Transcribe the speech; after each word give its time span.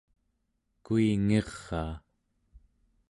kuingiraa 0.85 1.93